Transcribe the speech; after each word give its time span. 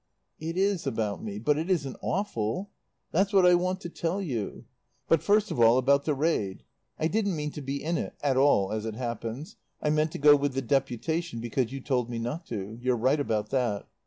"It 0.39 0.57
is 0.57 0.87
about 0.87 1.23
me, 1.23 1.37
but 1.37 1.59
it 1.59 1.69
isn't 1.69 1.95
awful. 2.01 2.71
"That's 3.11 3.31
what 3.31 3.45
I 3.45 3.53
want 3.53 3.81
to 3.81 3.89
tell 3.89 4.19
you. 4.19 4.65
"But, 5.07 5.21
first 5.21 5.51
of 5.51 5.59
all 5.59 5.77
about 5.77 6.05
the 6.05 6.15
raid. 6.15 6.63
I 6.97 7.07
didn't 7.07 7.35
mean 7.35 7.51
to 7.51 7.61
be 7.61 7.83
in 7.83 7.99
it 7.99 8.15
at 8.23 8.35
all, 8.35 8.71
as 8.71 8.87
it 8.87 8.95
happens. 8.95 9.57
I 9.79 9.91
meant 9.91 10.11
to 10.13 10.17
go 10.17 10.35
with 10.35 10.55
the 10.55 10.61
deputation 10.63 11.39
because 11.39 11.71
you 11.71 11.81
told 11.81 12.09
me 12.09 12.17
not 12.17 12.47
to. 12.47 12.79
You're 12.81 12.97
right 12.97 13.19
about 13.19 13.51
that. 13.51 13.87